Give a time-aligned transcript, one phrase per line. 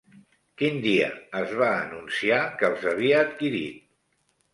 [0.59, 1.09] Quin dia
[1.41, 3.79] es va anunciar que els havia adquirit?